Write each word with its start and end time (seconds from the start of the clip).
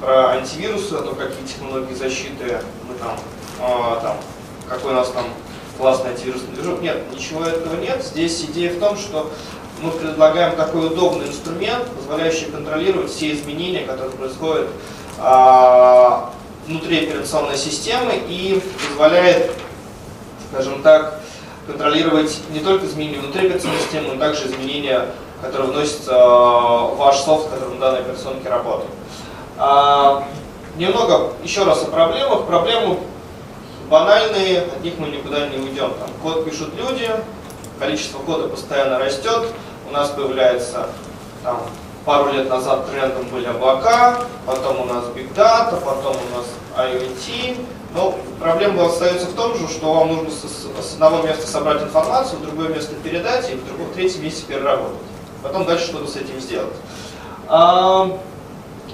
про 0.00 0.32
антивирусы, 0.32 0.94
ну, 1.00 1.14
какие 1.14 1.46
технологии 1.46 1.94
защиты 1.94 2.60
мы 2.88 2.94
там, 2.94 3.16
э, 3.60 4.00
там, 4.02 4.16
какой 4.68 4.92
у 4.92 4.94
нас 4.94 5.08
там 5.10 5.24
классный 5.78 6.10
антивирусный 6.10 6.54
движок. 6.54 6.82
Нет, 6.82 7.02
ничего 7.12 7.44
этого 7.44 7.76
нет. 7.80 8.02
Здесь 8.04 8.42
идея 8.42 8.72
в 8.72 8.80
том, 8.80 8.96
что 8.96 9.30
мы 9.82 9.90
предлагаем 9.90 10.56
такой 10.56 10.86
удобный 10.86 11.26
инструмент, 11.26 11.86
позволяющий 11.90 12.46
контролировать 12.46 13.10
все 13.10 13.32
изменения, 13.32 13.86
которые 13.86 14.12
происходят 14.16 14.68
э, 15.18 16.20
внутри 16.66 17.06
операционной 17.06 17.56
системы 17.56 18.14
и 18.28 18.62
позволяет, 18.88 19.52
скажем 20.50 20.82
так, 20.82 21.20
контролировать 21.66 22.38
не 22.50 22.60
только 22.60 22.86
изменения 22.86 23.20
внутри 23.20 23.48
операционной 23.48 23.80
системы, 23.80 24.14
но 24.14 24.20
также 24.20 24.46
изменения, 24.46 25.06
которые 25.42 25.70
вносятся 25.70 26.12
в 26.12 26.96
ваш 26.96 27.18
софт, 27.18 27.50
который 27.50 27.74
на 27.74 27.80
данной 27.80 28.00
операционке 28.00 28.48
работает. 28.48 28.90
А, 29.58 30.24
немного 30.76 31.32
еще 31.42 31.64
раз 31.64 31.82
о 31.82 31.86
проблемах. 31.86 32.44
Проблемы 32.46 32.98
банальные, 33.88 34.62
от 34.62 34.82
них 34.82 34.94
мы 34.98 35.08
никуда 35.08 35.48
не 35.48 35.56
уйдем. 35.56 35.92
Там, 35.94 36.10
код 36.22 36.44
пишут 36.44 36.74
люди, 36.76 37.10
количество 37.78 38.18
кода 38.18 38.48
постоянно 38.48 38.98
растет, 38.98 39.48
у 39.88 39.92
нас 39.92 40.10
появляется 40.10 40.88
там, 41.42 41.62
пару 42.04 42.32
лет 42.32 42.48
назад 42.48 42.90
трендом 42.90 43.28
были 43.28 43.46
облака, 43.46 44.18
потом 44.44 44.80
у 44.80 44.84
нас 44.84 45.04
Big 45.14 45.32
Data, 45.34 45.80
потом 45.84 46.16
у 46.16 46.36
нас 46.36 46.46
IoT. 46.76 47.66
Но 47.94 48.14
проблема 48.38 48.86
остается 48.86 49.26
в 49.26 49.32
том 49.34 49.56
же, 49.56 49.66
что 49.68 49.94
вам 49.94 50.08
нужно 50.08 50.30
с, 50.30 50.94
одного 50.94 51.22
места 51.22 51.46
собрать 51.46 51.82
информацию, 51.82 52.40
в 52.40 52.42
другое 52.42 52.68
место 52.68 52.94
передать 52.96 53.50
и 53.50 53.54
в 53.54 53.66
другом, 53.66 53.86
в 53.86 53.94
третьем 53.94 54.24
месте 54.24 54.44
переработать. 54.46 54.98
Потом 55.42 55.64
дальше 55.64 55.86
что-то 55.86 56.06
с 56.10 56.16
этим 56.16 56.38
сделать. 56.40 56.74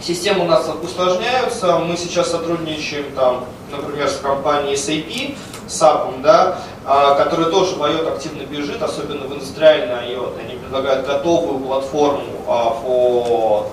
Системы 0.00 0.44
у 0.44 0.48
нас 0.48 0.68
усложняются. 0.82 1.78
Мы 1.78 1.96
сейчас 1.96 2.30
сотрудничаем, 2.30 3.12
там, 3.14 3.44
например, 3.70 4.08
с 4.08 4.16
компанией 4.16 4.74
SAP, 4.74 5.36
SAP, 5.68 6.22
да, 6.22 6.58
а, 6.84 7.14
который 7.14 7.46
тоже 7.46 7.76
в 7.76 7.82
IOT 7.82 8.12
активно 8.14 8.42
бежит, 8.42 8.82
особенно 8.82 9.26
в 9.26 9.34
индустриальный 9.34 10.12
IOT. 10.12 10.40
Они 10.40 10.58
предлагают 10.58 11.06
готовую 11.06 11.60
платформу 11.60 12.24
а, 12.48 12.70
по 12.70 13.66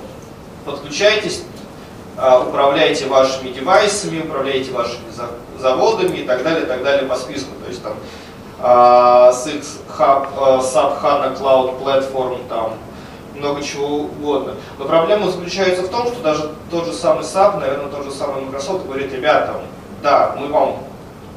подключайтесь, 0.65 1.43
а, 2.15 2.41
управляйте 2.41 3.07
вашими 3.07 3.49
девайсами, 3.49 4.21
управляйте 4.21 4.71
вашими 4.71 5.09
заводами 5.59 6.17
и 6.17 6.23
так 6.25 6.43
далее, 6.43 6.63
и 6.63 6.67
так 6.67 6.83
далее 6.83 7.07
по 7.07 7.15
списку. 7.15 7.49
То 7.63 7.69
есть 7.69 7.81
там 7.81 7.93
SX 8.61 9.65
Hub, 9.97 10.27
SAP 10.61 11.01
HANA 11.01 11.39
Cloud 11.39 11.81
Platform, 11.81 12.47
там 12.49 12.73
много 13.35 13.63
чего 13.63 14.01
угодно. 14.01 14.55
Но 14.77 14.85
проблема 14.85 15.31
заключается 15.31 15.83
в 15.83 15.89
том, 15.89 16.07
что 16.07 16.21
даже 16.21 16.51
тот 16.69 16.85
же 16.85 16.93
самый 16.93 17.23
SAP, 17.23 17.59
наверное, 17.59 17.89
тот 17.89 18.03
же 18.05 18.11
самый 18.11 18.43
Microsoft 18.43 18.85
говорит, 18.85 19.13
ребята, 19.13 19.61
да, 20.01 20.35
мы 20.37 20.47
вам 20.47 20.77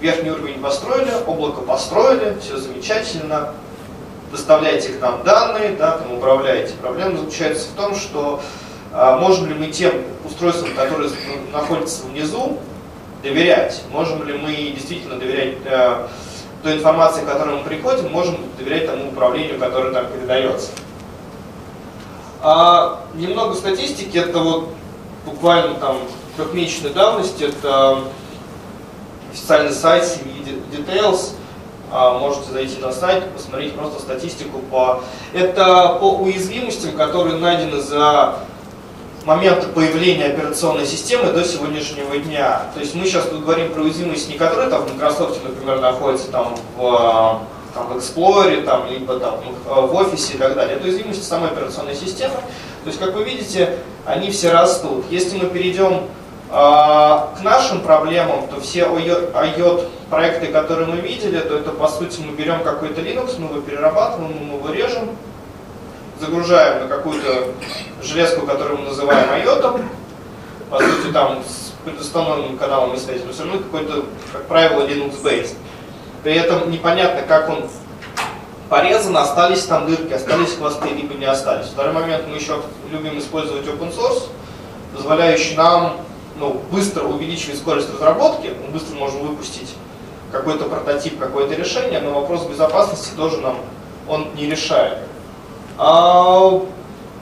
верхний 0.00 0.30
уровень 0.30 0.60
построили, 0.60 1.10
облако 1.26 1.60
построили, 1.62 2.36
все 2.40 2.56
замечательно, 2.56 3.54
доставляйте 4.30 4.90
к 4.90 5.00
нам 5.00 5.22
данные, 5.22 5.76
да, 5.76 5.98
там 5.98 6.14
управляете. 6.14 6.74
Проблема 6.80 7.18
заключается 7.18 7.68
в 7.68 7.76
том, 7.76 7.94
что 7.94 8.40
а, 8.92 9.18
можем 9.18 9.46
ли 9.46 9.54
мы 9.54 9.68
тем 9.68 9.92
устройствам, 10.24 10.74
которые 10.74 11.10
находятся 11.52 12.06
внизу, 12.06 12.58
доверять? 13.22 13.82
Можем 13.90 14.26
ли 14.26 14.34
мы 14.34 14.52
действительно 14.54 15.18
доверять 15.18 15.58
а, 15.66 16.08
той 16.62 16.74
информации, 16.74 17.22
к 17.22 17.26
которой 17.26 17.56
мы 17.56 17.64
приходим, 17.64 18.10
можем 18.10 18.36
доверять 18.58 18.86
тому 18.86 19.08
управлению, 19.08 19.58
которое 19.58 19.92
там 19.92 20.06
передается? 20.06 20.70
А, 22.44 23.04
немного 23.14 23.54
статистики, 23.54 24.18
это 24.18 24.40
вот 24.40 24.70
буквально 25.24 25.74
там 25.74 25.98
трехмесячной 26.36 26.90
давности, 26.90 27.44
это 27.44 28.00
официальный 29.32 29.72
сайт 29.72 30.04
семьи 30.04 30.60
Details, 30.72 31.34
а, 31.92 32.18
можете 32.18 32.50
зайти 32.50 32.80
на 32.80 32.90
сайт, 32.90 33.30
посмотреть 33.32 33.76
просто 33.76 34.00
статистику 34.00 34.58
по... 34.58 35.04
Это 35.32 35.98
по 36.00 36.16
уязвимостям, 36.16 36.96
которые 36.96 37.36
найдены 37.36 37.80
за 37.80 38.34
момента 39.24 39.68
появления 39.68 40.24
операционной 40.24 40.84
системы 40.84 41.30
до 41.30 41.44
сегодняшнего 41.44 42.18
дня. 42.18 42.62
То 42.74 42.80
есть 42.80 42.96
мы 42.96 43.04
сейчас 43.04 43.26
тут 43.26 43.44
говорим 43.44 43.72
про 43.72 43.82
уязвимости, 43.82 44.32
не 44.32 44.38
которые 44.38 44.68
там 44.68 44.82
в 44.82 44.92
Microsoft, 44.92 45.44
например, 45.44 45.80
находятся 45.80 46.32
там 46.32 46.56
в 46.76 47.40
там, 47.74 47.88
в 47.88 47.96
Explorer, 47.96 48.64
там, 48.64 48.88
либо 48.88 49.18
там, 49.18 49.40
в 49.66 49.94
офисе 49.94 50.34
и 50.34 50.38
так 50.38 50.54
далее. 50.54 50.76
Это 50.76 50.84
уязвимости 50.84 51.22
самой 51.22 51.50
операционной 51.50 51.94
системы. 51.94 52.34
То 52.84 52.88
есть, 52.88 52.98
как 52.98 53.14
вы 53.14 53.24
видите, 53.24 53.78
они 54.06 54.30
все 54.30 54.50
растут. 54.50 55.04
Если 55.10 55.38
мы 55.38 55.48
перейдем 55.48 56.08
э, 56.50 56.52
к 56.52 57.38
нашим 57.42 57.80
проблемам, 57.80 58.48
то 58.48 58.60
все 58.60 58.80
IOT 58.80 59.88
проекты, 60.10 60.48
которые 60.48 60.88
мы 60.88 60.96
видели, 60.96 61.38
то 61.38 61.56
это 61.56 61.70
по 61.70 61.88
сути 61.88 62.20
мы 62.20 62.34
берем 62.34 62.62
какой-то 62.62 63.00
Linux, 63.00 63.38
мы 63.38 63.48
его 63.48 63.60
перерабатываем, 63.60 64.36
мы 64.46 64.56
его 64.56 64.70
режем, 64.70 65.10
загружаем 66.20 66.82
на 66.82 66.88
какую-то 66.88 67.48
железку, 68.02 68.46
которую 68.46 68.80
мы 68.80 68.84
называем 68.86 69.28
IOT, 69.30 69.82
по 70.70 70.78
сути 70.78 71.12
там 71.12 71.42
с 71.46 71.72
предустановленным 71.84 72.56
каналом 72.58 72.96
связи, 72.96 73.22
но 73.24 73.32
все 73.32 73.44
равно 73.44 73.58
какой-то, 73.58 74.04
как 74.32 74.46
правило, 74.46 74.86
Linux-based. 74.86 75.54
При 76.22 76.34
этом 76.34 76.70
непонятно, 76.70 77.22
как 77.22 77.48
он 77.48 77.64
порезан, 78.68 79.16
остались 79.16 79.64
там 79.64 79.86
дырки, 79.86 80.12
остались 80.12 80.54
хвосты, 80.54 80.88
либо 80.88 81.14
не 81.14 81.26
остались. 81.26 81.66
Второй 81.66 81.92
момент, 81.92 82.24
мы 82.28 82.36
еще 82.36 82.60
любим 82.90 83.18
использовать 83.18 83.66
open 83.66 83.94
source, 83.94 84.28
позволяющий 84.94 85.56
нам 85.56 85.96
ну, 86.38 86.60
быстро 86.70 87.04
увеличивать 87.04 87.58
скорость 87.58 87.92
разработки, 87.92 88.52
мы 88.64 88.72
быстро 88.72 88.96
можем 88.96 89.26
выпустить 89.26 89.74
какой-то 90.30 90.64
прототип, 90.64 91.18
какое-то 91.18 91.54
решение, 91.54 92.00
но 92.00 92.12
вопрос 92.12 92.46
безопасности 92.46 93.14
тоже 93.16 93.38
нам 93.38 93.56
он 94.08 94.28
не 94.34 94.46
решает. 94.46 94.98
А, 95.76 96.62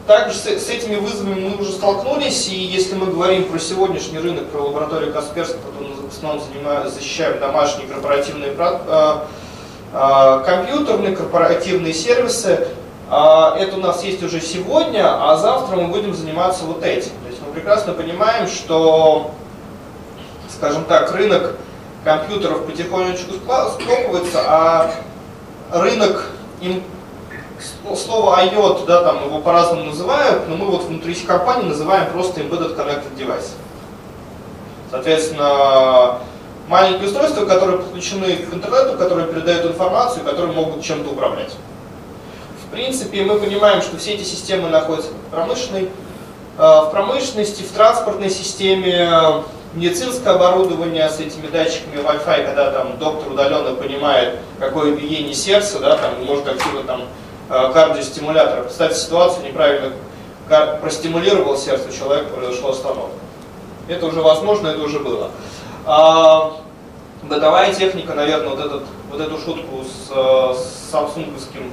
также 0.06 0.36
с, 0.36 0.44
с 0.44 0.68
этими 0.68 0.96
вызовами 0.96 1.48
мы 1.48 1.56
уже 1.56 1.72
столкнулись, 1.72 2.48
и 2.48 2.56
если 2.56 2.94
мы 2.94 3.06
говорим 3.06 3.44
про 3.44 3.58
сегодняшний 3.58 4.18
рынок, 4.18 4.48
про 4.50 4.62
лабораторию 4.62 5.12
Касперского, 5.12 5.72
то 5.78 5.84
в 6.10 6.12
основном 6.12 6.42
занимаем, 6.44 6.88
защищаем 6.90 7.38
домашние 7.38 7.86
корпоративные 7.86 8.52
э, 8.58 9.18
э, 9.92 10.42
компьютерные, 10.44 11.14
корпоративные 11.14 11.94
сервисы. 11.94 12.66
Э, 13.08 13.54
это 13.58 13.76
у 13.76 13.80
нас 13.80 14.02
есть 14.02 14.22
уже 14.22 14.40
сегодня, 14.40 15.04
а 15.04 15.36
завтра 15.36 15.76
мы 15.76 15.86
будем 15.86 16.12
заниматься 16.14 16.64
вот 16.64 16.82
этим. 16.82 17.12
То 17.22 17.28
есть 17.28 17.40
мы 17.46 17.52
прекрасно 17.52 17.92
понимаем, 17.92 18.48
что, 18.48 19.30
скажем 20.52 20.84
так, 20.84 21.14
рынок 21.14 21.56
компьютеров 22.04 22.66
потихонечку 22.66 23.34
схлопывается, 23.34 24.40
а 24.46 24.92
рынок 25.72 26.26
им 26.60 26.82
слово 27.94 28.40
IOT, 28.40 28.86
да, 28.86 29.04
там 29.04 29.24
его 29.24 29.38
по-разному 29.38 29.84
называют, 29.84 30.48
но 30.48 30.56
мы 30.56 30.66
вот 30.66 30.84
внутри 30.84 31.14
компании 31.14 31.68
называем 31.68 32.10
просто 32.10 32.40
Embedded 32.40 32.76
Connected 32.76 33.16
Device. 33.16 33.50
Соответственно, 34.90 36.18
маленькие 36.68 37.06
устройства, 37.08 37.44
которые 37.44 37.78
подключены 37.78 38.36
к 38.36 38.52
интернету, 38.52 38.98
которые 38.98 39.28
передают 39.28 39.66
информацию, 39.66 40.24
которые 40.24 40.52
могут 40.52 40.82
чем-то 40.82 41.10
управлять. 41.10 41.52
В 42.66 42.72
принципе, 42.72 43.22
мы 43.22 43.38
понимаем, 43.38 43.82
что 43.82 43.96
все 43.98 44.14
эти 44.14 44.22
системы 44.22 44.68
находятся 44.68 45.10
в 45.10 45.30
промышленной, 45.30 45.84
э, 45.84 45.88
в 46.58 46.90
промышленности, 46.90 47.62
в 47.62 47.72
транспортной 47.72 48.30
системе, 48.30 49.42
медицинское 49.74 50.30
оборудование 50.30 51.08
с 51.08 51.20
этими 51.20 51.46
датчиками 51.46 52.02
Wi-Fi, 52.02 52.46
когда 52.46 52.72
там 52.72 52.98
доктор 52.98 53.32
удаленно 53.32 53.74
понимает, 53.74 54.38
какое 54.58 54.94
биение 54.94 55.34
сердца, 55.34 55.78
да, 55.78 55.96
там 55.96 56.24
может 56.24 56.48
активно 56.48 56.82
там 56.82 57.02
Э, 57.52 57.72
кардиостимулятора. 57.72 58.62
Представьте 58.62 59.00
ситуацию, 59.00 59.44
неправильно 59.44 59.92
простимулировал 60.80 61.56
сердце 61.56 61.92
человека, 61.92 62.28
произошла 62.28 62.70
остановка. 62.70 63.16
Это 63.88 64.06
уже 64.06 64.20
возможно, 64.20 64.68
это 64.68 64.82
уже 64.82 65.00
было. 65.00 65.30
А, 65.84 66.52
бытовая 67.22 67.74
техника, 67.74 68.14
наверное, 68.14 68.50
вот, 68.50 68.60
этот, 68.60 68.82
вот 69.10 69.20
эту 69.20 69.38
шутку 69.38 69.84
с, 69.84 70.10
э, 70.10 70.54
с 70.54 70.90
самсунговским 70.90 71.72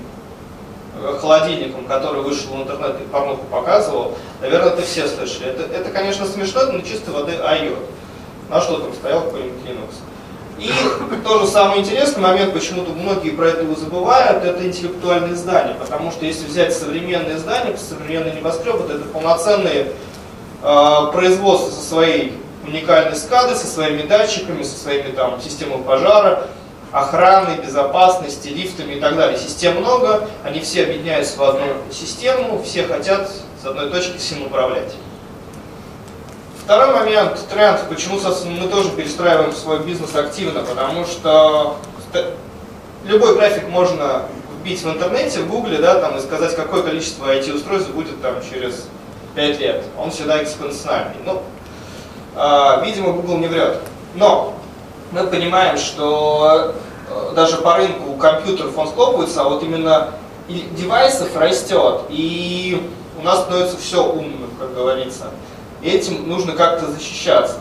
э, 1.01 1.17
холодильником, 1.19 1.85
который 1.85 2.21
вышел 2.21 2.53
в 2.53 2.61
интернет 2.63 2.99
и 3.01 3.03
порнуху 3.05 3.45
показывал, 3.51 4.17
наверное, 4.41 4.73
это 4.73 4.81
все 4.81 5.07
слышали. 5.07 5.47
Это, 5.47 5.63
это 5.63 5.89
конечно, 5.89 6.25
смешно, 6.25 6.63
но 6.71 6.81
чистой 6.81 7.11
воды 7.11 7.33
айот. 7.35 7.79
На 8.49 8.61
что 8.61 8.79
там 8.79 8.93
стоял 8.93 9.21
какой-нибудь 9.21 9.61
Linux. 9.65 9.93
И 10.59 10.71
тоже 11.23 11.45
самый 11.45 11.79
интересный 11.79 12.21
момент, 12.23 12.53
почему-то 12.53 12.91
многие 12.91 13.29
про 13.29 13.49
это 13.49 13.63
забывают, 13.79 14.43
это 14.43 14.65
интеллектуальные 14.65 15.35
здания. 15.35 15.75
Потому 15.75 16.11
что 16.11 16.25
если 16.25 16.47
взять 16.47 16.73
современные 16.73 17.37
здания, 17.37 17.77
современные 17.77 18.33
небоскребы, 18.33 18.87
то 18.87 18.93
это 18.93 19.05
полноценные 19.05 19.91
э, 20.61 21.11
производства 21.13 21.71
со 21.71 21.81
своей 21.81 22.33
уникальной 22.65 23.15
скадой, 23.15 23.55
со 23.55 23.67
своими 23.67 24.03
датчиками, 24.03 24.63
со 24.63 24.77
своими 24.77 25.11
там 25.11 25.41
системами 25.41 25.83
пожара, 25.83 26.47
охраны, 26.91 27.61
безопасности, 27.61 28.49
лифтами 28.49 28.93
и 28.93 28.99
так 28.99 29.15
далее. 29.15 29.37
Систем 29.37 29.77
много, 29.77 30.27
они 30.43 30.59
все 30.59 30.83
объединяются 30.83 31.37
в 31.37 31.43
одну 31.43 31.67
систему, 31.91 32.61
все 32.63 32.83
хотят 32.83 33.29
с 33.61 33.65
одной 33.65 33.89
точки 33.89 34.17
всем 34.17 34.43
управлять. 34.43 34.93
Второй 36.63 36.93
момент, 36.93 37.39
тренд, 37.49 37.79
почему 37.87 38.19
мы 38.19 38.67
тоже 38.67 38.89
перестраиваем 38.89 39.53
свой 39.53 39.79
бизнес 39.79 40.13
активно, 40.15 40.63
потому 40.63 41.05
что 41.05 41.77
любой 43.05 43.35
график 43.35 43.69
можно 43.69 44.23
вбить 44.59 44.81
в 44.81 44.89
интернете, 44.89 45.41
в 45.41 45.49
гугле, 45.49 45.77
да, 45.77 46.01
там, 46.01 46.17
и 46.17 46.21
сказать, 46.21 46.55
какое 46.55 46.83
количество 46.83 47.33
IT-устройств 47.33 47.91
будет 47.91 48.21
там 48.21 48.35
через 48.41 48.87
5 49.37 49.59
лет. 49.59 49.83
Он 49.97 50.09
всегда 50.09 50.43
экспоненциальный. 50.43 51.15
Ну, 51.23 51.43
э, 52.35 52.83
видимо, 52.83 53.13
Google 53.13 53.37
не 53.37 53.47
врет. 53.47 53.79
Но 54.15 54.55
мы 55.11 55.27
понимаем, 55.27 55.77
что 55.77 56.73
э, 57.07 57.35
даже 57.35 57.57
по 57.57 57.77
рынку 57.77 58.15
компьютеров 58.15 58.77
он 58.77 58.87
схлопывается, 58.87 59.41
а 59.41 59.49
вот 59.49 59.63
именно 59.63 60.09
девайсов 60.49 61.35
растет, 61.37 62.01
и 62.09 62.89
у 63.19 63.23
нас 63.23 63.41
становится 63.43 63.77
все 63.77 64.03
умным, 64.03 64.49
как 64.59 64.73
говорится. 64.73 65.25
И 65.81 65.89
этим 65.89 66.27
нужно 66.27 66.53
как-то 66.53 66.87
защищаться. 66.87 67.57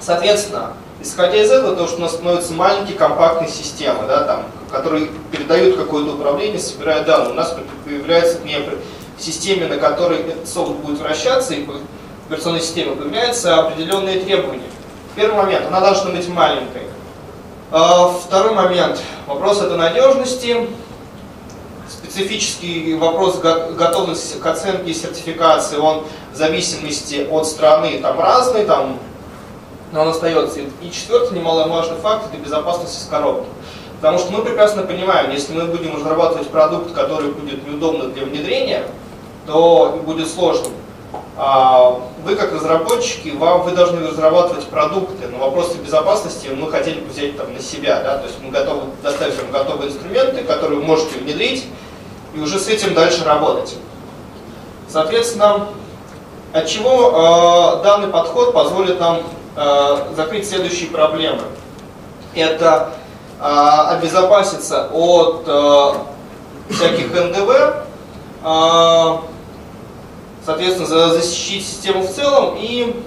Соответственно, 0.00 0.72
исходя 1.02 1.36
из 1.36 1.50
этого, 1.50 1.76
то, 1.76 1.86
что 1.86 1.98
у 1.98 2.00
нас 2.00 2.14
становятся 2.14 2.54
маленькие 2.54 2.96
компактные 2.96 3.50
системы, 3.50 4.06
да, 4.06 4.24
там, 4.24 4.46
которые 4.70 5.08
передают 5.30 5.76
какое-то 5.76 6.14
управление, 6.14 6.58
собирая 6.58 7.04
данные, 7.04 7.32
у 7.32 7.34
нас 7.34 7.54
появляется 7.84 8.38
в 8.38 8.44
системе, 9.22 9.66
на 9.66 9.76
которой 9.76 10.18
этот 10.20 10.48
софт 10.48 10.72
будет 10.72 10.98
вращаться, 10.98 11.54
и 11.54 11.66
операционной 12.28 12.60
системе 12.60 12.94
появляются 12.94 13.58
определенные 13.58 14.20
требования. 14.20 14.62
Первый 15.16 15.36
момент, 15.36 15.66
она 15.66 15.80
должна 15.80 16.10
быть 16.10 16.28
маленькой. 16.28 16.82
А, 17.70 18.08
второй 18.08 18.54
момент, 18.54 19.00
вопрос 19.26 19.60
это 19.60 19.76
надежности. 19.76 20.68
Специфический 21.88 22.94
вопрос 22.94 23.38
готовности 23.38 24.36
к 24.38 24.46
оценке 24.46 24.90
и 24.90 24.94
сертификации, 24.94 25.78
он 25.78 26.04
в 26.32 26.36
зависимости 26.36 27.26
от 27.30 27.46
страны 27.46 27.98
там 28.00 28.20
разный, 28.20 28.66
там, 28.66 28.98
но 29.92 30.02
он 30.02 30.08
остается. 30.08 30.60
И 30.60 30.90
четвертый 30.90 31.38
немаловажный 31.38 31.96
факт– 31.98 32.26
это 32.32 32.42
безопасность 32.42 33.02
из 33.02 33.08
коробки. 33.08 33.48
Потому 34.00 34.18
что 34.18 34.32
мы 34.32 34.42
прекрасно 34.42 34.82
понимаем, 34.82 35.30
если 35.30 35.54
мы 35.54 35.64
будем 35.64 35.96
разрабатывать 35.96 36.48
продукт, 36.48 36.94
который 36.94 37.32
будет 37.32 37.66
неудобно 37.66 38.08
для 38.10 38.24
внедрения, 38.24 38.84
то 39.48 40.00
будет 40.04 40.30
сложным. 40.30 40.72
А 41.36 42.00
вы 42.24 42.36
как 42.36 42.52
разработчики, 42.52 43.30
вам, 43.30 43.62
вы 43.62 43.70
должны 43.72 44.06
разрабатывать 44.06 44.66
продукты, 44.66 45.26
но 45.28 45.38
вопросы 45.38 45.78
безопасности 45.78 46.48
мы 46.48 46.70
хотели 46.70 47.00
бы 47.00 47.08
взять 47.08 47.36
там, 47.36 47.52
на 47.54 47.60
себя. 47.60 48.00
Да? 48.02 48.18
То 48.18 48.26
есть 48.26 48.38
мы 48.42 48.50
готовы 48.50 48.82
доставить 49.02 49.40
вам 49.40 49.50
готовые 49.50 49.90
инструменты, 49.90 50.44
которые 50.44 50.80
вы 50.80 50.84
можете 50.84 51.18
внедрить, 51.18 51.66
и 52.34 52.40
уже 52.40 52.58
с 52.58 52.68
этим 52.68 52.92
дальше 52.92 53.24
работать. 53.24 53.76
Соответственно, 54.88 55.68
от 56.52 56.66
чего 56.66 57.78
э, 57.80 57.84
данный 57.84 58.08
подход 58.08 58.52
позволит 58.52 59.00
нам 59.00 59.20
э, 59.56 59.96
закрыть 60.14 60.48
следующие 60.48 60.90
проблемы. 60.90 61.42
Это 62.34 62.90
э, 63.40 63.44
обезопаситься 63.44 64.88
от 64.92 65.44
э, 65.46 65.92
всяких 66.70 67.12
НДВ, 67.12 67.50
э, 67.50 68.87
соответственно, 70.58 71.08
защитить 71.10 71.66
систему 71.66 72.02
в 72.02 72.10
целом 72.10 72.56
и, 72.58 73.00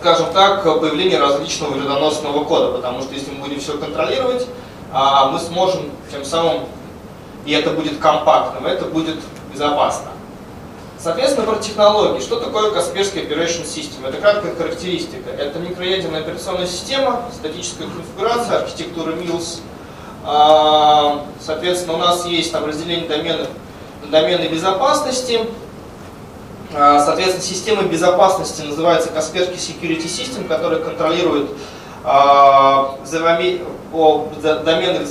скажем 0.00 0.32
так, 0.32 0.64
появление 0.64 1.18
различного 1.18 1.72
вредоносного 1.74 2.44
кода, 2.44 2.72
потому 2.72 3.02
что 3.02 3.12
если 3.12 3.30
мы 3.32 3.46
будем 3.46 3.60
все 3.60 3.76
контролировать, 3.76 4.46
а, 4.92 5.28
мы 5.28 5.38
сможем 5.38 5.90
тем 6.10 6.24
самым, 6.24 6.62
и 7.44 7.52
это 7.52 7.70
будет 7.70 7.98
компактным, 7.98 8.66
это 8.66 8.86
будет 8.86 9.16
безопасно. 9.52 10.08
Соответственно, 10.98 11.46
про 11.46 11.56
технологии. 11.60 12.20
Что 12.20 12.40
такое 12.40 12.70
Касперский 12.70 13.22
Operation 13.22 13.64
System? 13.64 14.08
Это 14.08 14.16
краткая 14.16 14.54
характеристика. 14.54 15.28
Это 15.28 15.58
микроядерная 15.58 16.20
операционная 16.20 16.66
система, 16.66 17.24
статическая 17.34 17.86
конфигурация, 17.88 18.60
архитектура 18.60 19.12
Mills. 19.12 19.58
А, 20.24 21.26
соответственно, 21.44 21.94
у 21.94 21.98
нас 21.98 22.24
есть 22.24 22.50
там 22.52 22.64
разделение 22.64 23.06
доменов 23.06 23.48
домены 24.10 24.48
безопасности, 24.48 25.40
соответственно, 26.74 27.42
система 27.42 27.82
безопасности 27.84 28.62
называется 28.62 29.10
Kaspersky 29.10 29.56
Security 29.56 30.06
System, 30.06 30.48
которая 30.48 30.80
контролирует 30.80 31.50
а, 32.02 32.96
домены, 34.64 35.06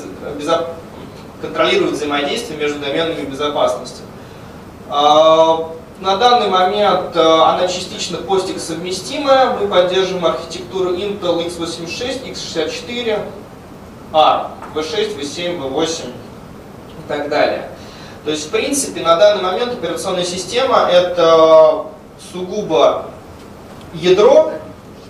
контролирует 1.42 1.94
взаимодействие 1.94 2.60
между 2.60 2.80
доменами 2.80 3.22
безопасности. 3.22 4.02
А, 4.90 5.72
на 6.02 6.18
данный 6.18 6.50
момент 6.50 7.16
она 7.16 7.66
частично 7.70 8.18
постик 8.18 8.60
совместимая. 8.60 9.58
Мы 9.58 9.68
поддерживаем 9.68 10.26
архитектуру 10.26 10.94
Intel 10.96 11.48
x86, 11.48 12.30
x64, 12.34 13.20
A, 14.12 14.52
V6, 14.76 15.18
V7, 15.18 15.60
V8 15.60 16.10
и 16.10 17.08
так 17.08 17.30
далее. 17.30 17.70
То 18.26 18.32
есть, 18.32 18.48
в 18.48 18.52
принципе, 18.52 19.02
на 19.02 19.18
данный 19.18 19.44
момент 19.44 19.74
операционная 19.74 20.24
система 20.24 20.88
это 20.90 21.88
сугубо 22.32 23.06
ядро 23.94 24.54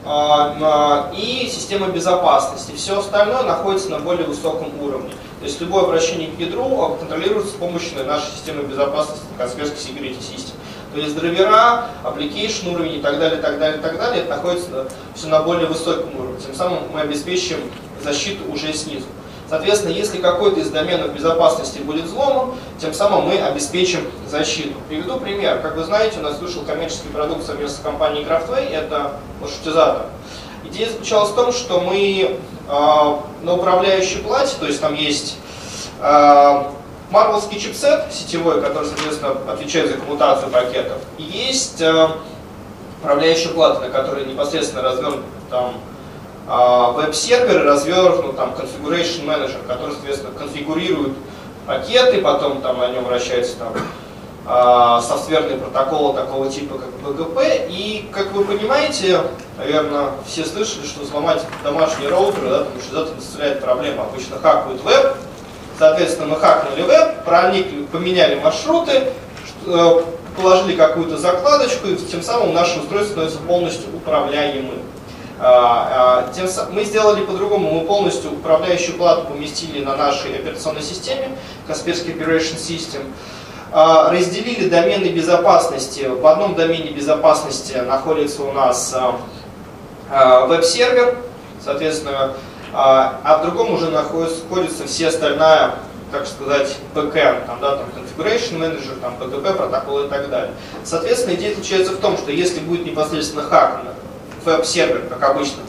э, 0.04 1.16
и 1.16 1.50
система 1.52 1.90
безопасности. 1.90 2.76
Все 2.76 3.00
остальное 3.00 3.44
находится 3.44 3.90
на 3.92 4.00
более 4.00 4.26
высоком 4.26 4.72
уровне. 4.82 5.12
То 5.40 5.46
есть 5.46 5.62
любое 5.62 5.84
обращение 5.84 6.30
к 6.32 6.40
ядру 6.40 6.98
контролируется 7.00 7.52
с 7.52 7.56
помощью 7.56 8.04
нашей 8.06 8.32
системы 8.32 8.64
безопасности, 8.64 9.26
Kaspersky 9.38 9.78
Security 9.78 10.20
System. 10.20 10.54
То 10.94 11.00
есть 11.00 11.16
драйвера, 11.16 11.90
application 12.04 12.74
уровень 12.74 12.96
и 12.96 13.02
так 13.02 13.20
далее, 13.20 13.42
так 13.42 13.60
далее, 13.60 13.82
так 13.82 13.98
далее, 13.98 14.24
это 14.24 14.38
находится 14.38 14.88
все 15.16 15.28
на 15.28 15.42
более 15.42 15.68
высоком 15.68 16.16
уровне. 16.20 16.40
Тем 16.44 16.56
самым 16.56 16.80
мы 16.94 17.02
обеспечиваем 17.02 17.70
защиту 18.04 18.52
уже 18.52 18.74
снизу. 18.74 19.06
Соответственно, 19.50 19.92
если 19.92 20.18
какой-то 20.18 20.60
из 20.60 20.70
доменов 20.70 21.14
безопасности 21.14 21.80
будет 21.80 22.06
взломан, 22.06 22.54
тем 22.80 22.94
самым 22.94 23.26
мы 23.26 23.38
обеспечим 23.38 24.02
защиту. 24.28 24.74
Приведу 24.90 25.20
пример. 25.20 25.60
Как 25.62 25.76
вы 25.76 25.84
знаете, 25.84 26.20
у 26.20 26.24
нас 26.24 26.40
вышел 26.40 26.64
коммерческий 26.64 27.10
продукт 27.10 27.46
совместно 27.46 27.78
с 27.78 27.82
компанией 27.82 28.26
Craftway, 28.26 28.70
это 28.70 29.12
маршрутизатор. 29.42 30.08
Идея 30.66 30.90
заключалась 30.90 31.32
в 31.32 31.36
том, 31.36 31.52
что 31.52 31.82
мы 31.82 32.40
э, 32.68 33.16
на 33.44 33.54
управляющей 33.54 34.20
плате, 34.20 34.56
то 34.60 34.66
есть 34.66 34.80
там 34.82 34.94
есть 34.96 35.38
э, 36.02 36.64
марвелский 37.12 37.60
чипсет 37.60 38.12
сетевой, 38.12 38.62
который, 38.62 38.88
соответственно, 38.88 39.36
отвечает 39.52 39.92
за 39.92 39.98
коммутацию 39.98 40.50
пакетов, 40.50 40.98
и 41.18 41.24
есть 41.24 41.82
э, 41.82 42.08
управляющая 43.02 43.52
плата, 43.52 43.82
на 43.82 43.90
которой 43.90 44.26
непосредственно 44.26 44.82
развернут 44.82 45.22
там 45.50 45.76
веб-сервер 46.48 47.64
развернут 47.66 48.36
там 48.36 48.54
configuration 48.54 49.26
manager, 49.26 49.66
который, 49.68 49.94
соответственно, 49.94 50.38
конфигурирует 50.38 51.14
пакеты, 51.66 52.22
потом 52.22 52.62
там 52.62 52.80
на 52.80 52.90
нем 52.90 53.06
вращается 53.06 53.58
там 53.58 53.74
а, 54.46 55.02
софтверные 55.02 55.58
протоколы 55.58 56.14
такого 56.14 56.50
типа, 56.50 56.78
как 56.78 57.16
BGP. 57.16 57.68
И, 57.70 58.10
как 58.12 58.34
вы 58.34 58.44
понимаете, 58.44 59.22
наверное, 59.58 60.12
все 60.28 60.44
слышали, 60.44 60.86
что 60.86 61.04
взломать 61.04 61.42
домашний 61.64 62.08
роутер, 62.08 62.42
да, 62.50 62.58
потому 62.66 62.82
что 62.82 63.02
это 63.04 63.14
доставляет 63.14 63.62
проблемы. 63.62 64.02
Обычно 64.02 64.38
хакают 64.40 64.84
веб, 64.84 65.16
соответственно, 65.80 66.28
мы 66.28 66.36
хакнули 66.38 66.82
веб, 66.82 67.24
проникли, 67.24 67.86
поменяли 67.86 68.36
маршруты, 68.36 69.14
э, 69.66 70.02
положили 70.36 70.76
какую-то 70.76 71.18
закладочку, 71.18 71.88
и 71.88 71.96
тем 71.96 72.22
самым 72.22 72.54
наше 72.54 72.80
устройство 72.82 73.12
становится 73.12 73.40
полностью 73.40 73.96
управляемым. 73.96 74.82
А, 75.46 76.24
а, 76.26 76.34
тем, 76.34 76.48
мы 76.72 76.86
сделали 76.86 77.26
по-другому, 77.26 77.70
мы 77.70 77.86
полностью 77.86 78.32
управляющую 78.32 78.96
плату 78.96 79.28
поместили 79.28 79.84
на 79.84 79.98
нашей 79.98 80.38
операционной 80.38 80.82
системе, 80.82 81.38
Kaspersky 81.68 82.18
Operation 82.18 82.56
System, 82.56 83.04
а, 83.74 84.10
разделили 84.10 84.70
домены 84.70 85.08
безопасности. 85.08 86.06
В 86.08 86.26
одном 86.26 86.56
домене 86.56 86.92
безопасности 86.92 87.74
находится 87.74 88.44
у 88.44 88.54
нас 88.54 88.96
веб-сервер, 90.10 91.18
соответственно, 91.62 92.36
а 92.72 93.40
в 93.40 93.42
другом 93.46 93.74
уже 93.74 93.90
находится 93.90 94.88
все 94.88 95.10
остальная, 95.10 95.76
так 96.12 96.26
сказать, 96.26 96.78
backend, 96.96 97.48
там, 97.48 97.60
да, 97.60 97.78
там, 97.78 97.88
configuration 97.90 98.60
manager, 98.60 98.98
там, 99.02 99.16
PGP, 99.20 99.56
протокол 99.56 100.06
и 100.06 100.08
так 100.08 100.30
далее. 100.30 100.54
Соответственно, 100.86 101.36
идея 101.36 101.50
заключается 101.50 101.92
в 101.94 101.98
том, 101.98 102.18
что 102.18 102.32
если 102.32 102.60
будет 102.62 102.86
непосредственно 102.86 103.44
хак 103.44 103.82
веб-сервер, 104.46 105.04
как 105.10 105.30
обычно, 105.30 105.64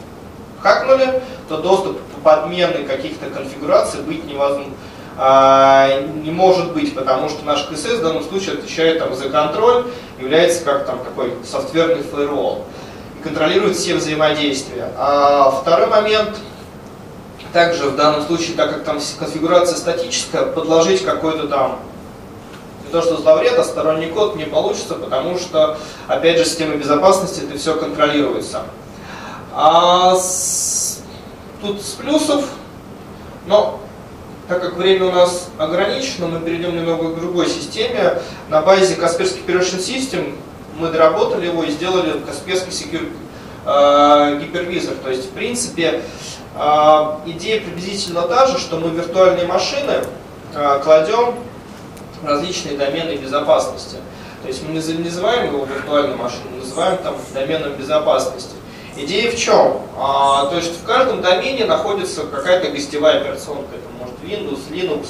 хакнули, 0.61 1.21
то 1.47 1.57
доступ 1.57 1.99
по 2.23 2.37
подмены 2.37 2.83
каких-то 2.85 3.27
конфигураций 3.27 4.01
быть 4.01 4.25
невозможно. 4.25 4.73
А, 5.17 6.01
не 6.01 6.31
может 6.31 6.73
быть, 6.73 6.93
потому 6.93 7.29
что 7.29 7.45
наш 7.45 7.63
КСС 7.67 7.99
в 7.99 8.01
данном 8.01 8.23
случае 8.23 8.55
отвечает 8.55 8.99
там, 8.99 9.15
за 9.15 9.29
контроль, 9.29 9.85
является 10.19 10.63
как 10.65 10.85
там 10.85 10.99
такой 10.99 11.33
софтверный 11.49 12.03
фаервол 12.03 12.65
и 13.17 13.23
контролирует 13.23 13.77
все 13.77 13.95
взаимодействия. 13.95 14.91
А 14.97 15.51
второй 15.51 15.87
момент, 15.87 16.35
также 17.53 17.85
в 17.85 17.95
данном 17.95 18.23
случае, 18.23 18.57
так 18.57 18.73
как 18.73 18.83
там 18.83 18.99
конфигурация 19.17 19.77
статическая, 19.77 20.43
подложить 20.47 21.05
какой-то 21.05 21.47
там 21.47 21.79
не 22.85 22.91
то 22.91 23.01
что 23.01 23.17
зловред, 23.17 23.57
а 23.57 23.63
сторонний 23.63 24.07
код 24.07 24.35
не 24.35 24.45
получится, 24.45 24.95
потому 24.95 25.37
что, 25.37 25.77
опять 26.07 26.37
же, 26.37 26.45
система 26.45 26.75
безопасности 26.75 27.41
это 27.41 27.57
все 27.57 27.75
контролируется. 27.75 28.63
А 29.53 30.15
с, 30.15 31.01
тут 31.61 31.81
с 31.81 31.91
плюсов, 31.91 32.45
но 33.47 33.79
так 34.47 34.61
как 34.61 34.75
время 34.77 35.07
у 35.07 35.11
нас 35.11 35.49
ограничено, 35.57 36.27
мы 36.27 36.39
перейдем 36.39 36.75
немного 36.75 37.09
к 37.09 37.19
другой 37.19 37.47
системе. 37.47 38.19
На 38.49 38.61
базе 38.61 38.95
Kaspersky 38.95 39.45
Operation 39.45 39.79
System 39.79 40.37
мы 40.77 40.89
доработали 40.89 41.47
его 41.47 41.63
и 41.63 41.71
сделали 41.71 42.19
Kaspersky 42.19 42.69
Secure 42.69 43.11
э, 43.65 44.39
гипервизор. 44.41 44.95
То 45.03 45.09
есть, 45.09 45.25
в 45.25 45.29
принципе, 45.31 46.03
э, 46.55 47.17
идея 47.25 47.61
приблизительно 47.61 48.21
та 48.23 48.45
же, 48.45 48.59
что 48.59 48.77
мы 48.77 48.89
виртуальные 48.89 49.47
машины 49.47 50.01
э, 50.53 50.79
кладем 50.83 51.35
различные 52.23 52.77
домены 52.77 53.15
безопасности. 53.15 53.97
То 54.41 54.47
есть 54.47 54.63
мы 54.63 54.73
не 54.73 55.03
называем 55.03 55.53
его 55.53 55.65
виртуальной 55.65 56.15
машиной, 56.15 56.59
называем 56.59 56.97
там 56.99 57.15
доменом 57.33 57.73
безопасности. 57.73 58.55
Идея 58.97 59.31
в 59.31 59.35
чем? 59.35 59.81
А, 59.97 60.45
то 60.45 60.55
есть 60.55 60.79
в 60.79 60.85
каждом 60.85 61.21
домене 61.21 61.65
находится 61.65 62.23
какая-то 62.25 62.71
гостевая 62.71 63.21
операционка. 63.21 63.75
Это 63.75 63.89
может 63.99 64.15
Windows, 64.23 64.69
Linux, 64.71 65.07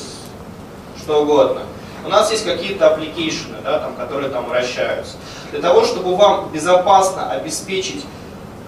что 0.98 1.22
угодно. 1.22 1.62
У 2.06 2.10
нас 2.10 2.32
есть 2.32 2.46
какие-то 2.46 2.88
application 2.88 3.47
ы, 3.47 3.58
да, 3.64 3.80
там, 3.80 3.96
которые 3.96 4.30
там 4.30 4.46
вращаются. 4.46 5.18
Для 5.52 5.60
того, 5.60 5.84
чтобы 5.84 6.16
вам 6.16 6.50
безопасно 6.52 7.32
обеспечить 7.32 8.06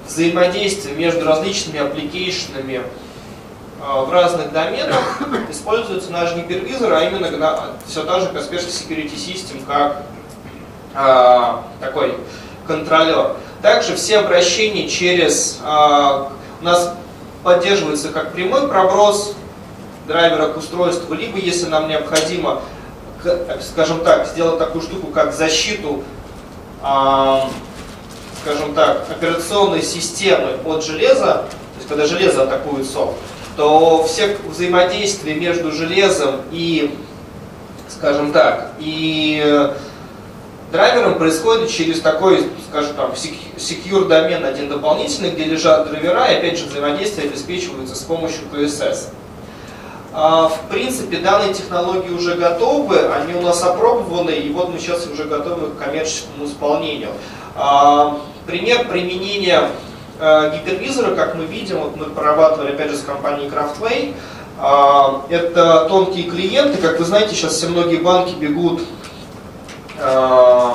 взаимодействие 0.08 0.96
между 0.96 1.26
различными 1.26 1.80
application 1.80 2.60
ами 2.60 2.82
в 3.80 4.12
разных 4.12 4.52
доменах, 4.52 5.22
используется 5.50 6.12
наш 6.12 6.34
гипервизор, 6.36 6.94
а 6.94 7.04
именно 7.04 7.30
все 7.86 8.04
та 8.04 8.20
же 8.20 8.28
Kaspersky 8.28 8.70
Security 8.70 9.16
System, 9.16 9.66
как 9.68 10.04
а, 10.96 11.64
такой 11.80 12.16
контролер. 12.66 13.36
Также 13.62 13.96
все 13.96 14.20
обращения 14.20 14.88
через... 14.88 15.60
А, 15.64 16.32
у 16.60 16.66
нас 16.66 16.94
поддерживается 17.44 18.10
как 18.10 18.34
прямой 18.34 18.68
проброс 18.68 19.36
драйвера 20.08 20.48
к 20.48 20.58
устройству, 20.58 21.14
либо 21.14 21.38
если 21.38 21.68
нам 21.68 21.88
необходимо, 21.88 22.62
скажем 23.62 24.00
так, 24.04 24.26
сделать 24.28 24.58
такую 24.58 24.82
штуку, 24.82 25.08
как 25.08 25.34
защиту, 25.34 26.04
а, 26.82 27.50
скажем 28.42 28.74
так, 28.74 29.06
операционной 29.10 29.84
системы 29.84 30.58
от 30.66 30.84
железа, 30.84 31.44
то 31.44 31.78
есть 31.78 31.88
когда 31.88 32.06
железо 32.06 32.44
атакует 32.44 32.90
софт, 32.90 33.18
то 33.58 34.06
все 34.08 34.38
взаимодействия 34.48 35.34
между 35.34 35.72
железом 35.72 36.42
и, 36.52 36.96
скажем 37.90 38.32
так, 38.32 38.74
и 38.80 39.74
драйвером 40.72 41.18
происходит 41.18 41.70
через 41.70 42.00
такой, 42.00 42.48
скажем 42.70 42.96
там, 42.96 43.12
secure 43.58 44.08
домен 44.08 44.46
один 44.46 44.70
дополнительный, 44.70 45.32
где 45.32 45.46
лежат 45.46 45.90
драйвера, 45.90 46.32
и 46.32 46.36
опять 46.36 46.60
же 46.60 46.68
взаимодействие 46.68 47.30
обеспечивается 47.30 47.96
с 47.96 48.04
помощью 48.04 48.42
PSS. 48.54 49.10
А, 50.14 50.50
в 50.50 50.70
принципе, 50.70 51.18
данные 51.18 51.54
технологии 51.54 52.10
уже 52.10 52.36
готовы, 52.36 53.08
они 53.08 53.34
у 53.34 53.42
нас 53.42 53.64
опробованы, 53.64 54.32
и 54.32 54.52
вот 54.52 54.70
мы 54.70 54.80
сейчас 54.80 55.08
уже 55.08 55.24
готовы 55.24 55.72
к 55.72 55.78
коммерческому 55.78 56.46
исполнению. 56.46 57.10
А, 57.56 58.20
пример 58.46 58.88
применения 58.88 59.70
а, 60.20 60.50
гипервизора, 60.50 61.16
как 61.16 61.36
мы 61.36 61.46
видим, 61.46 61.80
вот 61.80 61.96
мы 61.96 62.06
прорабатывали 62.06 62.72
опять 62.72 62.92
же 62.92 62.98
с 62.98 63.02
компанией 63.02 63.50
Craftway, 63.50 64.16
это 65.30 65.86
тонкие 65.88 66.28
клиенты, 66.32 66.82
как 66.82 66.98
вы 66.98 67.06
знаете, 67.06 67.36
сейчас 67.36 67.54
все 67.54 67.68
многие 67.68 67.98
банки 67.98 68.34
бегут 68.34 68.82
Э, 70.00 70.74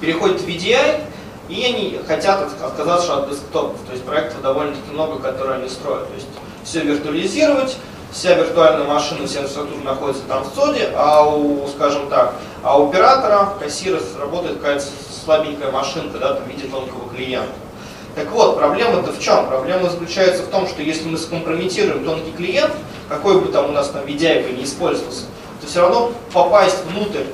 переходят 0.00 0.40
в 0.40 0.46
VDI, 0.46 1.02
и 1.48 1.64
они 1.64 2.00
хотят 2.06 2.48
отказаться 2.62 3.18
от 3.18 3.30
десктопов. 3.30 3.78
То 3.86 3.92
есть 3.92 4.04
проектов 4.04 4.40
довольно-таки 4.42 4.90
много, 4.92 5.18
которые 5.18 5.58
они 5.58 5.68
строят. 5.68 6.08
То 6.08 6.14
есть 6.14 6.26
все 6.64 6.80
виртуализировать, 6.80 7.76
вся 8.12 8.34
виртуальная 8.34 8.86
машина, 8.86 9.26
вся 9.26 9.40
инфраструктура 9.40 9.82
находится 9.82 10.22
там 10.24 10.44
в 10.44 10.54
ЦОДе, 10.54 10.90
а 10.94 11.26
у, 11.26 11.66
скажем 11.68 12.08
так, 12.08 12.34
а 12.62 12.78
у 12.78 12.88
оператора, 12.88 13.54
кассира 13.58 14.00
работает 14.18 14.58
какая-то 14.58 14.84
слабенькая 15.24 15.70
машинка, 15.70 16.18
да, 16.18 16.34
там, 16.34 16.44
в 16.44 16.48
виде 16.48 16.66
тонкого 16.68 17.08
клиента. 17.14 17.52
Так 18.20 18.32
вот, 18.32 18.58
проблема-то 18.58 19.12
в 19.12 19.20
чем? 19.20 19.46
Проблема 19.46 19.88
заключается 19.88 20.42
в 20.42 20.48
том, 20.48 20.66
что 20.68 20.82
если 20.82 21.08
мы 21.08 21.18
скомпрометируем 21.18 22.04
тонкий 22.04 22.32
клиент, 22.32 22.72
какой 23.08 23.40
бы 23.40 23.50
там 23.50 23.70
у 23.70 23.72
нас 23.72 23.88
там 23.88 24.04
VDI 24.04 24.56
не 24.56 24.64
использовался, 24.64 25.24
то 25.60 25.66
все 25.66 25.80
равно 25.80 26.12
попасть 26.32 26.84
внутрь 26.84 27.24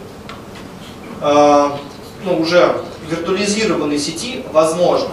Э, 1.20 1.70
ну, 2.24 2.40
уже 2.40 2.76
виртуализированной 3.08 3.98
сети 3.98 4.44
возможно. 4.52 5.10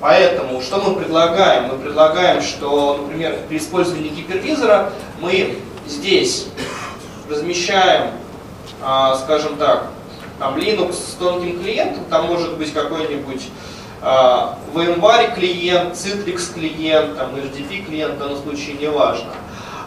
Поэтому 0.00 0.60
что 0.60 0.78
мы 0.78 0.94
предлагаем? 0.96 1.68
Мы 1.68 1.78
предлагаем, 1.78 2.42
что, 2.42 2.98
например, 3.02 3.38
при 3.48 3.58
использовании 3.58 4.10
гипервизора 4.10 4.92
мы 5.20 5.58
здесь 5.86 6.48
размещаем, 7.30 8.10
э, 8.82 9.14
скажем 9.22 9.56
так, 9.56 9.88
там 10.38 10.56
Linux 10.56 10.94
с 10.94 11.14
тонким 11.14 11.62
клиентом, 11.62 12.04
там 12.10 12.26
может 12.26 12.58
быть 12.58 12.72
какой-нибудь 12.72 13.42
VMware 14.04 15.34
клиент, 15.34 15.94
Citrix 15.94 16.52
клиент, 16.52 17.16
там 17.16 17.34
HDP 17.34 17.86
клиент, 17.86 18.16
в 18.16 18.18
данном 18.18 18.42
случае 18.42 18.74
не 18.74 18.88
важно. 18.88 19.30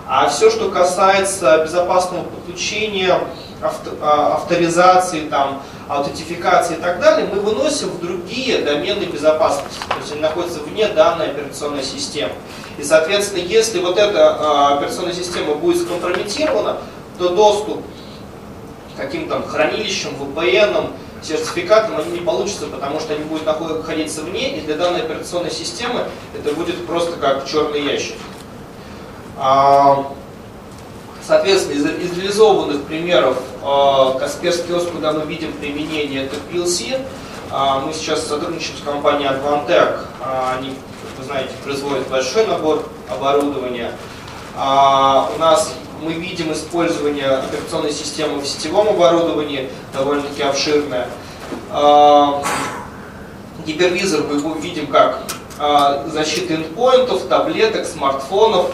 А 0.09 0.29
все, 0.29 0.49
что 0.49 0.71
касается 0.71 1.63
безопасного 1.63 2.23
подключения 2.23 3.19
а, 3.61 4.35
авторизации, 4.35 5.27
там, 5.27 5.61
аутентификации 5.89 6.75
и 6.75 6.79
так 6.79 6.99
далее, 7.01 7.27
мы 7.31 7.41
выносим 7.41 7.89
в 7.89 7.99
другие 7.99 8.59
домены 8.59 9.03
безопасности. 9.03 9.79
То 9.89 9.97
есть 9.99 10.11
они 10.13 10.21
находятся 10.21 10.59
вне 10.61 10.87
данной 10.87 11.31
операционной 11.31 11.83
системы. 11.83 12.31
И, 12.77 12.83
соответственно, 12.83 13.41
если 13.41 13.79
вот 13.79 13.97
эта 13.97 14.37
а, 14.39 14.77
операционная 14.77 15.13
система 15.13 15.55
будет 15.55 15.81
скомпрометирована, 15.81 16.77
то 17.17 17.29
доступ 17.29 17.83
к 18.95 18.97
каким-то 18.97 19.41
хранилищам, 19.41 20.11
VPN, 20.19 20.91
сертификатам 21.23 21.97
они 21.97 22.11
не 22.11 22.19
получатся, 22.19 22.67
потому 22.67 22.99
что 22.99 23.13
они 23.13 23.23
будут 23.23 23.45
находиться 23.45 24.21
вне, 24.21 24.57
и 24.57 24.61
для 24.61 24.75
данной 24.75 25.01
операционной 25.01 25.51
системы 25.51 26.05
это 26.37 26.53
будет 26.55 26.85
просто 26.85 27.17
как 27.17 27.45
черный 27.47 27.81
ящик. 27.83 28.15
А, 29.37 30.11
Соответственно, 31.27 31.73
из, 31.73 32.11
из 32.11 32.17
реализованных 32.17 32.83
примеров 32.83 33.37
э, 33.61 34.19
Касперский 34.19 34.73
ОС, 34.73 34.85
куда 34.85 35.11
мы 35.11 35.25
видим 35.25 35.51
применение, 35.51 36.23
это 36.23 36.37
PLC. 36.49 37.01
А, 37.51 37.81
мы 37.81 37.91
сейчас 37.91 38.25
сотрудничаем 38.25 38.77
с 38.77 38.81
компанией 38.81 39.27
Advantech. 39.27 40.05
Э, 40.21 40.57
они, 40.57 40.73
вы 41.17 41.23
знаете, 41.25 41.49
производят 41.65 42.07
большой 42.07 42.47
набор 42.47 42.87
оборудования. 43.09 43.91
У 44.55 45.39
нас 45.39 45.75
мы 46.01 46.13
видим 46.13 46.51
использование 46.53 47.27
операционной 47.27 47.91
системы 47.91 48.39
в 48.39 48.47
сетевом 48.47 48.89
оборудовании, 48.89 49.69
довольно-таки 49.93 50.43
обширное. 50.43 51.07
Э, 51.71 52.41
гипервизор 53.65 54.23
мы 54.23 54.59
видим 54.59 54.87
как 54.87 55.23
э, 55.59 56.09
защита 56.11 56.55
эндпоинтов, 56.55 57.23
таблеток, 57.27 57.85
смартфонов, 57.85 58.71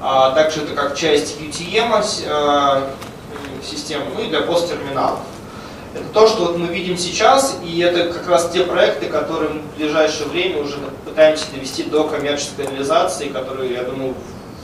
а 0.00 0.30
также 0.32 0.62
это 0.62 0.74
как 0.74 0.96
часть 0.96 1.40
UTM 1.40 2.04
э, 2.26 2.82
системы, 3.64 4.04
ну 4.14 4.24
и 4.24 4.28
для 4.28 4.42
посттерминалов. 4.42 5.20
Это 5.94 6.04
то, 6.12 6.26
что 6.28 6.44
вот 6.44 6.58
мы 6.58 6.66
видим 6.66 6.98
сейчас, 6.98 7.58
и 7.64 7.80
это 7.80 8.12
как 8.12 8.28
раз 8.28 8.50
те 8.52 8.64
проекты, 8.64 9.06
которые 9.06 9.50
мы 9.50 9.60
в 9.60 9.76
ближайшее 9.78 10.28
время 10.28 10.62
уже 10.62 10.76
пытаемся 11.06 11.46
довести 11.54 11.84
до 11.84 12.04
коммерческой 12.04 12.66
реализации, 12.66 13.28
которые, 13.28 13.72
я 13.72 13.82
думаю, 13.84 14.14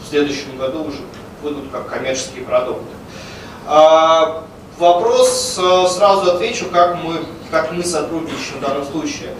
в 0.05 0.11
следующем 0.11 0.59
году 0.59 0.85
уже 0.85 0.99
выйдут 1.43 1.71
как 1.71 1.89
коммерческие 1.89 2.45
продукты. 2.45 2.93
А, 3.67 4.45
вопрос 4.79 5.59
э, 5.59 5.87
сразу 5.89 6.33
отвечу, 6.33 6.67
как 6.73 6.97
мы, 7.03 7.25
как 7.51 7.73
мы 7.73 7.85
сотрудничаем 7.85 8.59
в 8.59 8.61
данном 8.61 8.85
случае. 8.85 9.31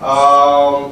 А, 0.00 0.90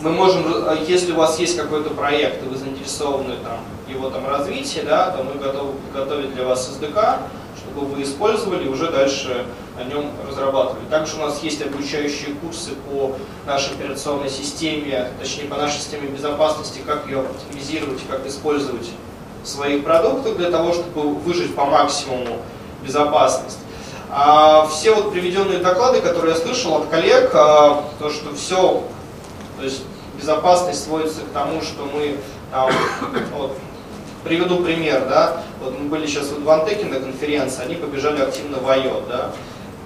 мы 0.00 0.10
можем, 0.10 0.44
если 0.86 1.12
у 1.12 1.16
вас 1.16 1.38
есть 1.38 1.56
какой-то 1.56 1.90
проект, 1.90 2.44
и 2.44 2.48
вы 2.48 2.56
заинтересованы 2.56 3.36
там, 3.42 3.58
его 3.88 4.10
там 4.10 4.28
развитии, 4.28 4.80
да, 4.80 5.10
то 5.10 5.22
мы 5.22 5.40
готовы 5.40 5.72
подготовить 5.72 6.34
для 6.34 6.44
вас 6.44 6.68
SDK, 6.68 7.20
чтобы 7.56 7.86
вы 7.86 8.02
использовали 8.02 8.64
и 8.64 8.68
уже 8.68 8.90
дальше 8.90 9.46
о 9.78 9.84
нем 9.84 10.10
разрабатывали. 10.28 10.84
Также 10.90 11.16
у 11.16 11.20
нас 11.20 11.42
есть 11.42 11.62
обучающие 11.62 12.34
курсы 12.36 12.72
по 12.88 13.16
нашей 13.46 13.74
операционной 13.74 14.30
системе, 14.30 15.10
точнее 15.20 15.48
по 15.48 15.56
нашей 15.56 15.78
системе 15.78 16.08
безопасности, 16.08 16.80
как 16.86 17.06
ее 17.06 17.20
оптимизировать, 17.20 18.00
как 18.08 18.26
использовать 18.26 18.90
своих 19.48 19.84
продуктах 19.84 20.36
для 20.36 20.50
того, 20.50 20.72
чтобы 20.72 21.14
выжить 21.14 21.54
по 21.54 21.64
максимуму 21.64 22.38
безопасность. 22.82 23.58
А 24.10 24.66
все 24.66 24.94
вот 24.94 25.12
приведенные 25.12 25.58
доклады, 25.58 26.00
которые 26.00 26.34
я 26.34 26.40
слышал 26.40 26.76
от 26.76 26.88
коллег, 26.88 27.30
а, 27.34 27.84
то, 27.98 28.10
что 28.10 28.34
все, 28.34 28.84
то 29.58 29.64
есть 29.64 29.82
безопасность 30.16 30.84
сводится 30.84 31.22
к 31.22 31.32
тому, 31.32 31.60
что 31.62 31.84
мы 31.92 32.16
там, 32.50 32.70
вот, 33.36 33.56
приведу 34.22 34.62
пример, 34.62 35.06
да, 35.08 35.42
вот 35.60 35.78
мы 35.78 35.88
были 35.88 36.06
сейчас 36.06 36.28
в 36.28 36.36
Адвантеке 36.36 36.86
на 36.86 37.00
конференции, 37.00 37.64
они 37.64 37.74
побежали 37.74 38.22
активно 38.22 38.58
в 38.58 38.68
IOT, 38.68 39.08
да, 39.08 39.32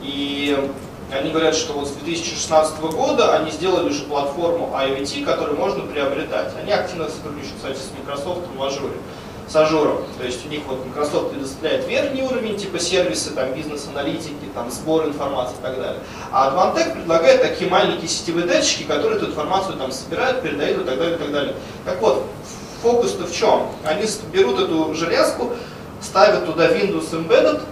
и 0.02 0.70
они 1.10 1.30
говорят, 1.30 1.54
что 1.54 1.72
вот 1.72 1.88
с 1.88 1.92
2016 1.92 2.80
года 2.80 3.34
они 3.34 3.50
сделали 3.50 3.88
уже 3.88 4.02
платформу 4.02 4.74
IoT, 4.76 5.24
которую 5.24 5.56
можно 5.56 5.84
приобретать. 5.84 6.52
Они 6.60 6.70
активно 6.70 7.08
сотрудничают, 7.08 7.56
кстати, 7.56 7.78
с 7.78 7.90
Microsoft 7.98 8.42
в 8.54 8.62
Azure 8.62 8.92
с 9.48 9.56
Azure 9.56 9.86
ом. 9.86 10.04
То 10.18 10.24
есть 10.24 10.44
у 10.44 10.48
них 10.48 10.60
вот 10.66 10.84
Microsoft 10.84 11.30
предоставляет 11.30 11.88
верхний 11.88 12.22
уровень, 12.22 12.56
типа 12.56 12.78
сервисы, 12.78 13.30
там, 13.30 13.52
бизнес-аналитики, 13.54 14.34
там, 14.54 14.70
сбор 14.70 15.06
информации 15.06 15.54
и 15.58 15.62
так 15.62 15.76
далее. 15.76 16.00
А 16.30 16.50
Advantech 16.50 16.92
предлагает 16.92 17.42
такие 17.42 17.70
маленькие 17.70 18.08
сетевые 18.08 18.46
датчики, 18.46 18.82
которые 18.82 19.16
эту 19.16 19.26
информацию 19.26 19.76
там 19.76 19.90
собирают, 19.90 20.42
передают 20.42 20.82
и 20.82 20.84
так 20.84 20.98
далее, 20.98 21.16
и 21.16 21.18
так 21.18 21.32
далее. 21.32 21.54
Так 21.84 22.00
вот, 22.00 22.26
фокус-то 22.82 23.24
в 23.24 23.32
чем? 23.32 23.68
Они 23.84 24.06
берут 24.32 24.60
эту 24.60 24.94
железку, 24.94 25.52
ставят 26.00 26.46
туда 26.46 26.68
Windows 26.68 27.10
Embedded, 27.12 27.62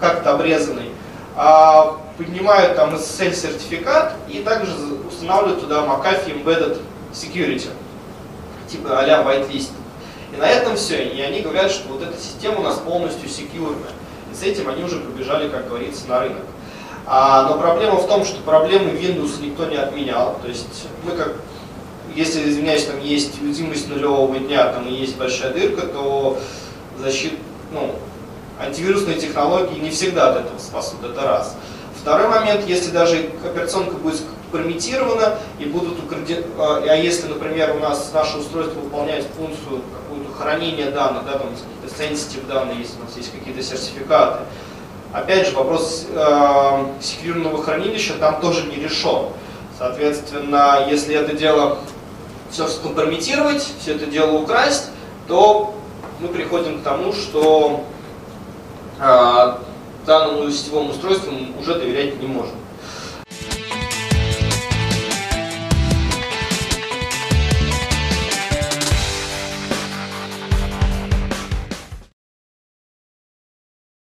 как-то 0.00 0.32
обрезанный, 0.32 0.90
а 1.36 1.98
поднимают 2.18 2.76
там 2.76 2.94
SSL 2.94 3.32
сертификат 3.32 4.14
и 4.28 4.42
также 4.42 4.72
устанавливают 5.08 5.60
туда 5.60 5.84
McAfee 5.84 6.42
Embedded 6.42 6.80
Security, 7.12 7.68
типа 8.68 8.98
а-ля 8.98 9.22
whitelist. 9.22 9.70
И 10.32 10.36
на 10.36 10.48
этом 10.48 10.76
все. 10.76 11.04
И 11.04 11.20
они 11.20 11.40
говорят, 11.40 11.70
что 11.70 11.88
вот 11.88 12.02
эта 12.02 12.16
система 12.16 12.60
у 12.60 12.62
нас 12.62 12.78
полностью 12.78 13.28
секьюрная. 13.28 13.92
И 14.32 14.34
с 14.34 14.42
этим 14.42 14.68
они 14.68 14.82
уже 14.82 15.00
побежали, 15.00 15.48
как 15.48 15.68
говорится, 15.68 16.08
на 16.08 16.20
рынок. 16.20 16.42
А, 17.04 17.48
но 17.48 17.58
проблема 17.58 17.96
в 17.96 18.06
том, 18.06 18.24
что 18.24 18.40
проблемы 18.42 18.90
Windows 18.90 19.42
никто 19.42 19.66
не 19.66 19.76
отменял. 19.76 20.38
То 20.40 20.48
есть 20.48 20.86
мы 21.04 21.12
как, 21.12 21.34
если, 22.14 22.48
извиняюсь, 22.48 22.84
там 22.84 23.00
есть 23.00 23.40
уязвимость 23.42 23.88
нулевого 23.88 24.38
дня, 24.38 24.72
там 24.72 24.86
и 24.86 24.92
есть 24.92 25.16
большая 25.16 25.52
дырка, 25.52 25.86
то 25.86 26.38
защит, 26.98 27.34
ну, 27.72 27.94
антивирусные 28.60 29.18
технологии 29.18 29.78
не 29.78 29.90
всегда 29.90 30.30
от 30.30 30.46
этого 30.46 30.58
спасут, 30.58 31.04
это 31.04 31.22
раз. 31.22 31.56
Второй 32.00 32.28
момент, 32.28 32.66
если 32.66 32.90
даже 32.90 33.30
операционка 33.44 33.94
будет 33.94 34.22
компрометирована 34.52 35.38
и 35.58 35.64
будут 35.64 35.98
а, 36.58 36.84
а 36.86 36.94
если, 36.94 37.26
например, 37.28 37.74
у 37.76 37.80
нас 37.80 38.10
наше 38.12 38.38
устройство 38.38 38.80
выполняет 38.80 39.26
функцию 39.36 39.82
хранения 40.32 40.90
данных, 40.90 41.24
да, 41.24 41.32
там 41.32 41.48
какие-то 41.48 42.02
sensitive 42.02 42.46
данные, 42.46 42.78
если 42.80 42.98
у 43.00 43.04
нас 43.04 43.16
есть 43.16 43.32
какие-то 43.32 43.62
сертификаты, 43.62 44.40
опять 45.12 45.48
же, 45.48 45.56
вопрос 45.56 46.06
э, 46.08 46.86
секьюрного 47.00 47.62
хранилища 47.62 48.14
там 48.14 48.40
тоже 48.40 48.66
не 48.66 48.76
решен. 48.76 49.26
Соответственно, 49.78 50.86
если 50.88 51.14
это 51.14 51.36
дело 51.36 51.78
все 52.50 52.68
скомпрометировать, 52.68 53.66
все 53.80 53.94
это 53.94 54.06
дело 54.06 54.38
украсть, 54.38 54.90
то 55.26 55.74
мы 56.20 56.28
приходим 56.28 56.80
к 56.80 56.84
тому, 56.84 57.12
что 57.12 57.84
э, 59.00 59.54
данному 60.06 60.50
сетевому 60.50 60.90
устройству 60.90 61.32
уже 61.60 61.74
доверять 61.74 62.20
не 62.20 62.26
можем. 62.26 62.54